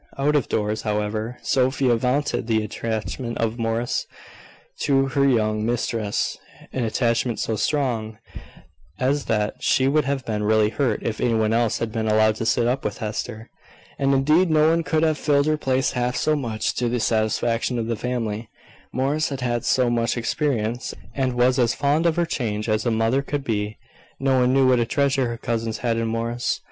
Out 0.17 0.35
of 0.35 0.49
doors, 0.49 0.81
however, 0.81 1.37
Sophia 1.43 1.95
vaunted 1.95 2.47
the 2.47 2.63
attachment 2.63 3.37
of 3.37 3.59
Morris 3.59 4.07
to 4.79 5.05
her 5.09 5.29
young 5.29 5.63
mistress 5.63 6.39
an 6.73 6.85
attachment 6.85 7.39
so 7.39 7.55
strong, 7.55 8.17
as 8.99 9.25
that 9.25 9.57
she 9.61 9.87
would 9.87 10.05
have 10.05 10.25
been 10.25 10.41
really 10.41 10.69
hurt 10.69 11.03
if 11.03 11.21
any 11.21 11.35
one 11.35 11.53
else 11.53 11.77
had 11.77 11.91
been 11.91 12.07
allowed 12.07 12.33
to 12.37 12.47
sit 12.47 12.65
up 12.65 12.83
with 12.83 12.97
Hester; 12.97 13.51
and 13.99 14.11
indeed 14.11 14.49
no 14.49 14.69
one 14.69 14.81
could 14.81 15.03
have 15.03 15.19
filled 15.19 15.45
her 15.45 15.55
place 15.55 15.91
half 15.91 16.15
so 16.15 16.35
much 16.35 16.73
to 16.77 16.89
the 16.89 16.99
satisfaction 16.99 17.77
of 17.77 17.85
the 17.85 17.95
family 17.95 18.49
Morris 18.91 19.29
had 19.29 19.41
had 19.41 19.63
so 19.63 19.87
much 19.91 20.17
experience, 20.17 20.95
and 21.13 21.33
was 21.33 21.59
as 21.59 21.75
fond 21.75 22.07
of 22.07 22.15
her 22.15 22.25
charge 22.25 22.67
as 22.67 22.87
a 22.87 22.89
mother 22.91 23.21
could 23.21 23.43
be. 23.43 23.77
No 24.19 24.39
one 24.39 24.51
knew 24.51 24.65
what 24.67 24.79
a 24.79 24.85
treasure 24.87 25.27
her 25.27 25.37
cousins 25.37 25.77
had 25.85 25.97
in 25.97 26.07
Morris. 26.07 26.59